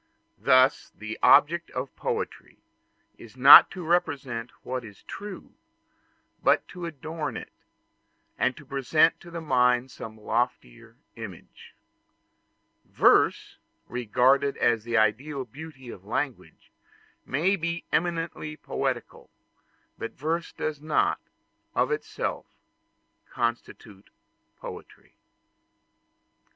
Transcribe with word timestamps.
Thus 0.39 0.91
the 0.97 1.19
object 1.21 1.69
of 1.69 1.95
poetry 1.95 2.57
is 3.19 3.37
not 3.37 3.69
to 3.69 3.85
represent 3.85 4.49
what 4.63 4.83
is 4.83 5.03
true, 5.03 5.53
but 6.41 6.67
to 6.69 6.87
adorn 6.87 7.37
it, 7.37 7.51
and 8.35 8.57
to 8.57 8.65
present 8.65 9.19
to 9.19 9.29
the 9.29 9.41
mind 9.41 9.91
some 9.91 10.17
loftier 10.19 10.95
imagery. 11.15 11.75
Verse, 12.85 13.59
regarded 13.87 14.57
as 14.57 14.83
the 14.85 14.97
ideal 14.97 15.45
beauty 15.45 15.89
of 15.91 16.03
language, 16.03 16.71
may 17.23 17.55
be 17.55 17.85
eminently 17.91 18.57
poetical; 18.57 19.29
but 19.99 20.13
verse 20.13 20.51
does 20.51 20.81
not, 20.81 21.19
of 21.75 21.91
itself, 21.91 22.47
constitute 23.29 24.09
poetry. 24.59 25.13